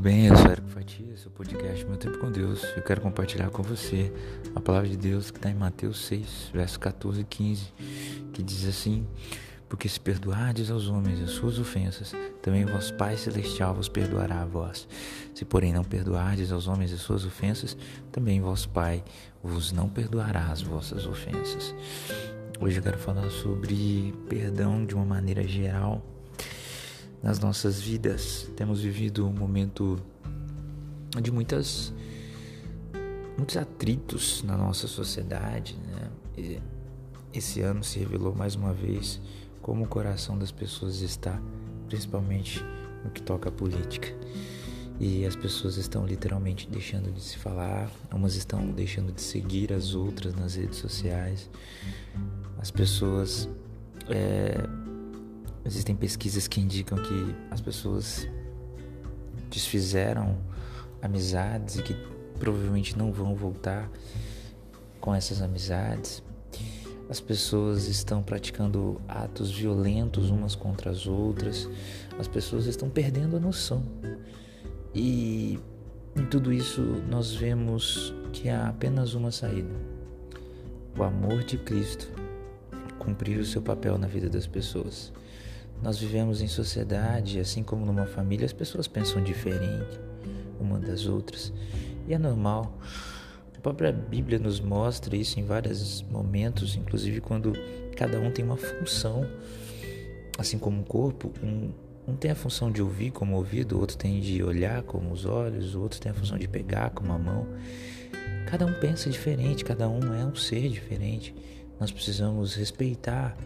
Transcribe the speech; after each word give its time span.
bem? 0.00 0.28
Eu 0.28 0.36
sou 0.36 0.50
Eric 0.50 0.70
Fatia, 0.70 1.16
seu 1.18 1.30
podcast 1.30 1.84
Meu 1.84 1.98
Tempo 1.98 2.16
com 2.16 2.32
Deus. 2.32 2.64
Eu 2.74 2.82
quero 2.82 3.02
compartilhar 3.02 3.50
com 3.50 3.62
você 3.62 4.10
a 4.54 4.60
palavra 4.60 4.88
de 4.88 4.96
Deus 4.96 5.30
que 5.30 5.36
está 5.36 5.50
em 5.50 5.54
Mateus 5.54 6.06
6, 6.06 6.52
versos 6.54 6.78
14 6.78 7.20
e 7.20 7.24
15, 7.24 7.66
que 8.32 8.42
diz 8.42 8.66
assim: 8.66 9.06
Porque 9.68 9.86
se 9.90 10.00
perdoardes 10.00 10.70
aos 10.70 10.88
homens 10.88 11.20
as 11.20 11.32
suas 11.32 11.58
ofensas, 11.58 12.14
também 12.40 12.64
o 12.64 12.68
vosso 12.68 12.94
Pai 12.94 13.14
Celestial 13.18 13.74
vos 13.74 13.90
perdoará 13.90 14.40
a 14.40 14.46
vós. 14.46 14.88
Se, 15.34 15.44
porém, 15.44 15.70
não 15.70 15.84
perdoardes 15.84 16.50
aos 16.50 16.66
homens 16.66 16.94
as 16.94 17.00
suas 17.00 17.26
ofensas, 17.26 17.76
também 18.10 18.40
vosso 18.40 18.70
Pai 18.70 19.04
vos 19.42 19.70
não 19.70 19.86
perdoará 19.86 20.46
as 20.46 20.62
vossas 20.62 21.04
ofensas. 21.04 21.74
Hoje 22.58 22.78
eu 22.78 22.82
quero 22.82 22.98
falar 22.98 23.28
sobre 23.28 24.14
perdão 24.30 24.82
de 24.82 24.94
uma 24.94 25.04
maneira 25.04 25.46
geral 25.46 26.02
nas 27.22 27.38
nossas 27.38 27.80
vidas. 27.80 28.50
Temos 28.56 28.80
vivido 28.80 29.26
um 29.26 29.32
momento 29.32 30.00
de 31.20 31.30
muitas 31.30 31.92
muitos 33.36 33.56
atritos 33.56 34.42
na 34.42 34.56
nossa 34.56 34.86
sociedade, 34.86 35.76
né? 35.76 36.10
E 36.36 36.60
esse 37.32 37.62
ano 37.62 37.82
se 37.82 37.98
revelou 37.98 38.34
mais 38.34 38.54
uma 38.54 38.72
vez 38.72 39.20
como 39.62 39.84
o 39.84 39.88
coração 39.88 40.38
das 40.38 40.50
pessoas 40.50 41.00
está, 41.00 41.40
principalmente 41.88 42.62
no 43.04 43.10
que 43.10 43.22
toca 43.22 43.48
à 43.48 43.52
política. 43.52 44.08
E 44.98 45.24
as 45.24 45.34
pessoas 45.34 45.78
estão 45.78 46.04
literalmente 46.04 46.68
deixando 46.68 47.10
de 47.10 47.22
se 47.22 47.38
falar, 47.38 47.90
umas 48.12 48.34
estão 48.34 48.70
deixando 48.70 49.10
de 49.12 49.22
seguir 49.22 49.72
as 49.72 49.94
outras 49.94 50.34
nas 50.34 50.56
redes 50.56 50.78
sociais. 50.78 51.48
As 52.58 52.70
pessoas 52.70 53.48
é, 54.10 54.68
Existem 55.64 55.94
pesquisas 55.94 56.48
que 56.48 56.60
indicam 56.60 56.98
que 56.98 57.34
as 57.50 57.60
pessoas 57.60 58.26
desfizeram 59.50 60.38
amizades 61.02 61.76
e 61.76 61.82
que 61.82 61.94
provavelmente 62.38 62.96
não 62.96 63.12
vão 63.12 63.34
voltar 63.34 63.90
com 65.00 65.14
essas 65.14 65.42
amizades. 65.42 66.22
As 67.08 67.20
pessoas 67.20 67.88
estão 67.88 68.22
praticando 68.22 69.00
atos 69.08 69.50
violentos 69.50 70.30
umas 70.30 70.54
contra 70.54 70.90
as 70.90 71.06
outras. 71.06 71.68
As 72.18 72.28
pessoas 72.28 72.66
estão 72.66 72.88
perdendo 72.88 73.36
a 73.36 73.40
noção. 73.40 73.82
E 74.94 75.58
em 76.16 76.26
tudo 76.26 76.52
isso 76.52 76.80
nós 77.08 77.34
vemos 77.34 78.14
que 78.32 78.48
há 78.48 78.68
apenas 78.68 79.14
uma 79.14 79.30
saída: 79.30 79.74
o 80.96 81.02
amor 81.02 81.42
de 81.42 81.58
Cristo 81.58 82.08
cumprir 82.98 83.38
o 83.38 83.44
seu 83.44 83.60
papel 83.60 83.98
na 83.98 84.06
vida 84.06 84.28
das 84.28 84.46
pessoas. 84.46 85.12
Nós 85.82 85.98
vivemos 85.98 86.42
em 86.42 86.48
sociedade, 86.48 87.40
assim 87.40 87.62
como 87.62 87.86
numa 87.86 88.06
família, 88.06 88.44
as 88.44 88.52
pessoas 88.52 88.86
pensam 88.86 89.22
diferente 89.22 89.98
uma 90.60 90.78
das 90.78 91.06
outras. 91.06 91.52
E 92.06 92.12
é 92.12 92.18
normal. 92.18 92.78
A 93.56 93.60
própria 93.60 93.92
Bíblia 93.92 94.38
nos 94.38 94.60
mostra 94.60 95.16
isso 95.16 95.40
em 95.40 95.44
vários 95.44 96.02
momentos, 96.02 96.76
inclusive 96.76 97.20
quando 97.20 97.52
cada 97.96 98.20
um 98.20 98.30
tem 98.30 98.44
uma 98.44 98.56
função. 98.56 99.26
Assim 100.38 100.58
como 100.58 100.82
o 100.82 100.84
corpo, 100.84 101.32
um, 101.42 101.70
um 102.06 102.14
tem 102.14 102.30
a 102.30 102.34
função 102.34 102.70
de 102.70 102.82
ouvir 102.82 103.10
como 103.10 103.34
o 103.34 103.38
ouvido, 103.38 103.76
o 103.76 103.80
outro 103.80 103.96
tem 103.96 104.20
de 104.20 104.42
olhar 104.42 104.82
como 104.82 105.10
os 105.12 105.24
olhos, 105.24 105.74
o 105.74 105.80
outro 105.80 106.00
tem 106.00 106.12
a 106.12 106.14
função 106.14 106.38
de 106.38 106.46
pegar 106.48 106.90
como 106.90 107.12
a 107.12 107.18
mão. 107.18 107.46
Cada 108.46 108.66
um 108.66 108.72
pensa 108.80 109.08
diferente, 109.08 109.64
cada 109.64 109.88
um 109.88 110.14
é 110.14 110.24
um 110.24 110.34
ser 110.34 110.68
diferente. 110.68 111.34
Nós 111.78 111.90
precisamos 111.90 112.54
respeitar 112.54 113.36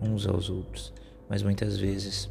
uns 0.00 0.26
aos 0.26 0.48
outros 0.48 0.92
mas 1.30 1.44
muitas 1.44 1.78
vezes 1.78 2.28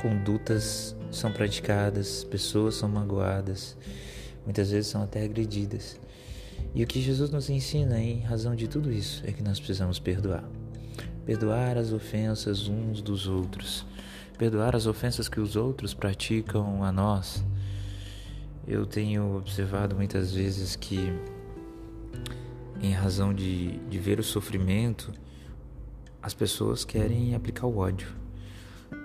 condutas 0.00 0.96
são 1.10 1.30
praticadas, 1.30 2.24
pessoas 2.24 2.74
são 2.76 2.88
magoadas, 2.88 3.76
muitas 4.46 4.70
vezes 4.70 4.90
são 4.90 5.02
até 5.02 5.22
agredidas. 5.22 6.00
E 6.74 6.82
o 6.82 6.86
que 6.86 7.02
Jesus 7.02 7.30
nos 7.30 7.50
ensina 7.50 8.00
em 8.00 8.20
razão 8.20 8.56
de 8.56 8.66
tudo 8.66 8.90
isso 8.90 9.22
é 9.26 9.32
que 9.32 9.42
nós 9.42 9.58
precisamos 9.58 9.98
perdoar. 9.98 10.44
Perdoar 11.26 11.76
as 11.76 11.92
ofensas 11.92 12.66
uns 12.66 13.02
dos 13.02 13.26
outros. 13.26 13.84
Perdoar 14.38 14.74
as 14.74 14.86
ofensas 14.86 15.28
que 15.28 15.38
os 15.38 15.54
outros 15.54 15.92
praticam 15.92 16.82
a 16.82 16.90
nós. 16.90 17.44
Eu 18.66 18.86
tenho 18.86 19.36
observado 19.36 19.94
muitas 19.94 20.32
vezes 20.32 20.76
que, 20.76 21.12
em 22.80 22.92
razão 22.92 23.34
de, 23.34 23.78
de 23.88 23.98
ver 23.98 24.18
o 24.18 24.22
sofrimento, 24.22 25.12
as 26.22 26.34
pessoas 26.34 26.84
querem 26.84 27.34
aplicar 27.34 27.66
o 27.66 27.78
ódio. 27.78 28.08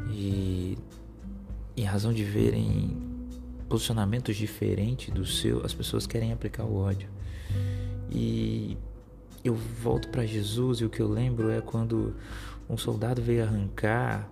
E 0.09 0.77
em 1.77 1.83
razão 1.83 2.13
de 2.13 2.23
verem 2.23 2.97
posicionamentos 3.67 4.35
diferentes 4.35 5.13
do 5.13 5.25
seu, 5.25 5.65
as 5.65 5.73
pessoas 5.73 6.05
querem 6.05 6.31
aplicar 6.31 6.63
o 6.63 6.75
ódio. 6.75 7.09
E 8.11 8.77
eu 9.43 9.55
volto 9.55 10.09
para 10.09 10.25
Jesus 10.25 10.79
e 10.79 10.85
o 10.85 10.89
que 10.89 11.01
eu 11.01 11.07
lembro 11.07 11.49
é 11.51 11.61
quando 11.61 12.15
um 12.69 12.77
soldado 12.77 13.21
veio 13.21 13.43
arrancar 13.43 14.29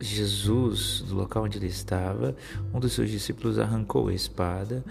Jesus 0.00 1.00
do 1.00 1.14
local 1.16 1.44
onde 1.44 1.58
ele 1.58 1.66
estava, 1.66 2.36
um 2.72 2.78
dos 2.78 2.92
seus 2.92 3.10
discípulos 3.10 3.58
arrancou 3.58 4.08
a 4.08 4.14
espada 4.14 4.84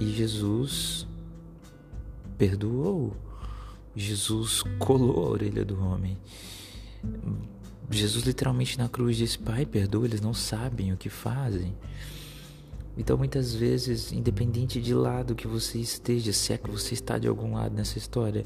e 0.00 0.06
Jesus 0.06 1.06
perdoou 2.36 3.16
Jesus 3.98 4.62
colou 4.78 5.24
a 5.24 5.28
orelha 5.28 5.64
do 5.64 5.82
homem. 5.82 6.16
Jesus 7.90 8.24
literalmente 8.24 8.78
na 8.78 8.88
cruz 8.88 9.16
disse: 9.16 9.36
Pai, 9.36 9.66
perdoa, 9.66 10.06
eles 10.06 10.20
não 10.20 10.32
sabem 10.32 10.92
o 10.92 10.96
que 10.96 11.08
fazem. 11.08 11.74
Então, 12.96 13.16
muitas 13.16 13.54
vezes, 13.54 14.12
independente 14.12 14.80
de 14.80 14.94
lado 14.94 15.34
que 15.34 15.46
você 15.46 15.78
esteja, 15.78 16.32
se 16.32 16.52
é 16.52 16.58
que 16.58 16.70
você 16.70 16.94
está 16.94 17.18
de 17.18 17.26
algum 17.26 17.54
lado 17.54 17.74
nessa 17.74 17.98
história, 17.98 18.44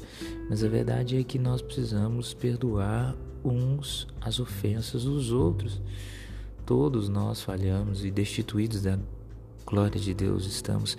mas 0.49 0.63
a 0.63 0.67
verdade 0.67 1.17
é 1.17 1.23
que 1.23 1.37
nós 1.37 1.61
precisamos 1.61 2.33
perdoar 2.33 3.15
uns 3.43 4.07
as 4.21 4.39
ofensas 4.39 5.03
dos 5.03 5.31
outros. 5.31 5.81
Todos 6.65 7.09
nós 7.09 7.41
falhamos 7.41 8.03
e 8.03 8.09
destituídos 8.09 8.81
da 8.81 8.97
glória 9.65 9.99
de 9.99 10.13
Deus 10.13 10.45
estamos, 10.45 10.97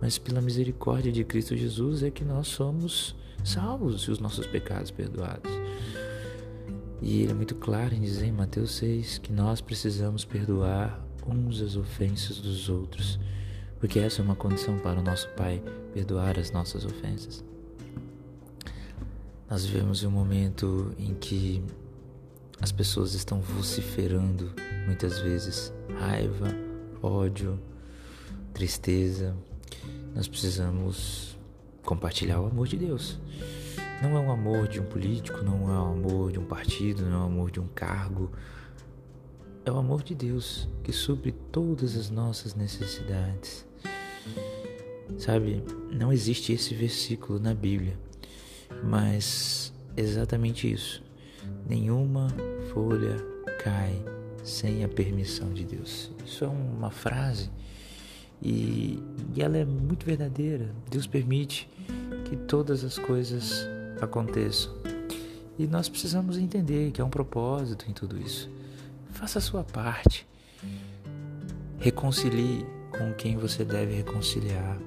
mas 0.00 0.18
pela 0.18 0.40
misericórdia 0.40 1.12
de 1.12 1.22
Cristo 1.24 1.56
Jesus 1.56 2.02
é 2.02 2.10
que 2.10 2.24
nós 2.24 2.48
somos 2.48 3.14
salvos 3.44 4.02
e 4.02 4.10
os 4.10 4.18
nossos 4.18 4.46
pecados 4.46 4.90
perdoados. 4.90 5.50
E 7.00 7.20
ele 7.20 7.32
é 7.32 7.34
muito 7.34 7.54
claro 7.54 7.94
em 7.94 8.00
dizer 8.00 8.26
em 8.26 8.32
Mateus 8.32 8.72
6 8.76 9.18
que 9.18 9.32
nós 9.32 9.60
precisamos 9.60 10.24
perdoar 10.24 11.04
uns 11.26 11.60
as 11.60 11.76
ofensas 11.76 12.38
dos 12.38 12.68
outros, 12.68 13.20
porque 13.78 13.98
essa 13.98 14.22
é 14.22 14.24
uma 14.24 14.34
condição 14.34 14.78
para 14.78 15.00
o 15.00 15.02
nosso 15.02 15.28
Pai 15.30 15.62
perdoar 15.92 16.38
as 16.38 16.50
nossas 16.50 16.84
ofensas. 16.84 17.44
Nós 19.48 19.66
vivemos 19.66 20.02
um 20.02 20.10
momento 20.10 20.94
em 20.98 21.14
que 21.14 21.62
as 22.60 22.72
pessoas 22.72 23.14
estão 23.14 23.40
vociferando 23.40 24.50
muitas 24.86 25.18
vezes 25.18 25.72
raiva, 25.98 26.48
ódio, 27.02 27.60
tristeza. 28.54 29.36
Nós 30.14 30.26
precisamos 30.26 31.33
compartilhar 31.84 32.40
o 32.40 32.46
amor 32.46 32.66
de 32.66 32.76
Deus. 32.76 33.18
Não 34.02 34.16
é 34.16 34.20
o 34.20 34.30
amor 34.30 34.66
de 34.68 34.80
um 34.80 34.84
político, 34.84 35.42
não 35.42 35.70
é 35.70 35.78
o 35.78 35.92
amor 35.92 36.32
de 36.32 36.38
um 36.38 36.44
partido, 36.44 37.04
não 37.04 37.20
é 37.20 37.22
o 37.22 37.26
amor 37.26 37.50
de 37.50 37.60
um 37.60 37.68
cargo. 37.68 38.30
É 39.64 39.70
o 39.70 39.76
amor 39.76 40.02
de 40.02 40.14
Deus 40.14 40.68
que 40.82 40.92
supre 40.92 41.32
todas 41.32 41.96
as 41.96 42.10
nossas 42.10 42.54
necessidades. 42.54 43.66
Sabe, 45.18 45.62
não 45.90 46.12
existe 46.12 46.52
esse 46.52 46.74
versículo 46.74 47.38
na 47.38 47.54
Bíblia, 47.54 47.98
mas 48.82 49.72
exatamente 49.96 50.70
isso. 50.70 51.02
Nenhuma 51.66 52.28
folha 52.72 53.16
cai 53.62 54.04
sem 54.42 54.84
a 54.84 54.88
permissão 54.88 55.52
de 55.52 55.64
Deus. 55.64 56.10
Isso 56.26 56.44
é 56.44 56.48
uma 56.48 56.90
frase 56.90 57.50
e, 58.42 59.02
e 59.34 59.42
ela 59.42 59.56
é 59.56 59.64
muito 59.64 60.04
verdadeira. 60.04 60.70
Deus 60.90 61.06
permite 61.06 61.68
que 62.24 62.36
todas 62.36 62.84
as 62.84 62.98
coisas 62.98 63.66
aconteçam. 64.00 64.72
E 65.58 65.66
nós 65.66 65.88
precisamos 65.88 66.36
entender 66.36 66.90
que 66.90 67.00
há 67.00 67.04
um 67.04 67.10
propósito 67.10 67.88
em 67.88 67.92
tudo 67.92 68.20
isso. 68.20 68.50
Faça 69.12 69.38
a 69.38 69.42
sua 69.42 69.62
parte. 69.62 70.26
Reconcilie 71.78 72.66
com 72.90 73.12
quem 73.14 73.36
você 73.36 73.64
deve 73.64 73.94
reconciliar. 73.94 74.78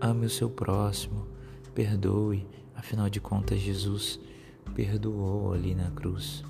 Ame 0.00 0.26
o 0.26 0.30
seu 0.30 0.48
próximo. 0.48 1.26
Perdoe. 1.74 2.46
Afinal 2.74 3.10
de 3.10 3.20
contas, 3.20 3.60
Jesus 3.60 4.18
perdoou 4.74 5.52
ali 5.52 5.74
na 5.74 5.90
cruz. 5.90 6.42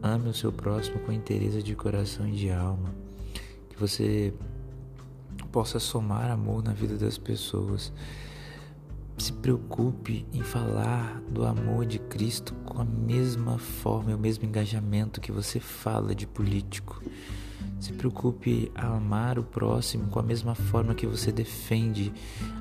Ame 0.00 0.28
o 0.28 0.34
seu 0.34 0.52
próximo 0.52 1.00
com 1.00 1.10
interesse 1.10 1.62
de 1.62 1.74
coração 1.74 2.28
e 2.28 2.32
de 2.32 2.50
alma. 2.50 2.94
Que 3.70 3.76
você 3.76 4.32
possa 5.54 5.78
somar 5.78 6.32
amor 6.32 6.64
na 6.64 6.72
vida 6.72 6.96
das 6.96 7.16
pessoas. 7.16 7.92
Se 9.16 9.32
preocupe 9.32 10.26
em 10.32 10.42
falar 10.42 11.20
do 11.30 11.46
amor 11.46 11.86
de 11.86 12.00
Cristo 12.00 12.52
com 12.64 12.80
a 12.80 12.84
mesma 12.84 13.56
forma 13.56 14.10
e 14.10 14.14
o 14.14 14.18
mesmo 14.18 14.44
engajamento 14.44 15.20
que 15.20 15.30
você 15.30 15.60
fala 15.60 16.12
de 16.12 16.26
político. 16.26 17.00
Se 17.78 17.92
preocupe 17.92 18.72
a 18.74 18.96
amar 18.96 19.38
o 19.38 19.44
próximo 19.44 20.08
com 20.08 20.18
a 20.18 20.24
mesma 20.24 20.56
forma 20.56 20.92
que 20.92 21.06
você 21.06 21.30
defende 21.30 22.12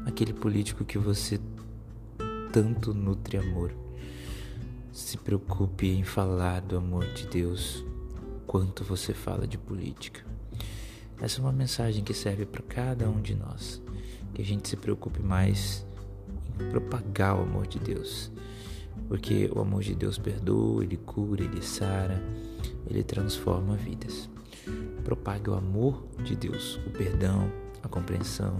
aquele 0.06 0.32
político 0.32 0.86
que 0.86 1.00
você 1.00 1.42
tanto 2.52 2.94
nutre 2.94 3.38
amor. 3.38 3.74
Se 4.92 5.18
preocupe 5.18 5.88
em 5.88 6.04
falar 6.04 6.62
do 6.62 6.78
amor 6.78 7.08
de 7.14 7.26
Deus 7.26 7.84
quanto 8.46 8.84
você 8.84 9.16
fala 9.16 9.48
de 9.48 9.58
política. 9.58 10.33
Essa 11.22 11.40
é 11.40 11.42
uma 11.42 11.52
mensagem 11.52 12.04
que 12.04 12.14
serve 12.14 12.46
para 12.46 12.62
cada 12.64 13.10
um 13.10 13.22
de 13.22 13.36
nós. 13.36 13.82
Que 14.34 14.42
a 14.42 14.46
gente 14.46 14.68
se 14.68 14.76
preocupe 14.76 15.22
mais 15.22 15.86
em 16.60 16.70
propagar 16.70 17.38
o 17.38 17.42
amor 17.42 17.68
de 17.68 17.80
Deus. 17.80 18.32
Porque 19.08 19.50
o 19.54 19.60
amor 19.60 19.84
de 19.84 19.96
Deus 19.96 20.18
perdoa, 20.18 20.84
ele 20.84 20.98
cura, 20.98 21.44
ele 21.44 21.62
sara, 21.62 22.22
ele 22.88 23.04
transforma 23.04 23.76
vidas. 23.76 24.30
Propague 25.04 25.50
o 25.50 25.54
amor 25.54 26.06
de 26.24 26.36
Deus, 26.36 26.80
o 26.88 26.90
perdão, 26.90 27.52
a 27.82 27.88
compreensão. 27.88 28.56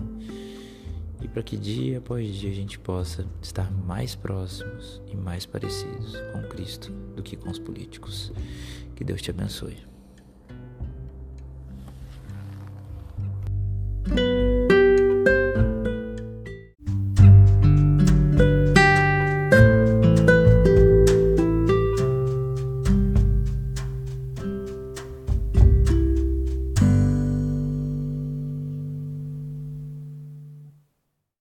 E 1.22 1.28
para 1.28 1.42
que 1.42 1.56
dia 1.56 2.00
após 2.00 2.36
dia 2.36 2.52
a 2.52 2.54
gente 2.54 2.78
possa 2.78 3.26
estar 3.42 3.72
mais 3.72 4.14
próximos 4.14 5.02
e 5.08 5.16
mais 5.16 5.46
parecidos 5.46 6.18
com 6.34 6.44
Cristo 6.50 6.92
do 7.16 7.24
que 7.24 7.38
com 7.38 7.50
os 7.50 7.60
políticos. 7.60 8.34
Que 8.94 9.06
Deus 9.06 9.22
te 9.22 9.32
abençoe. 9.32 9.93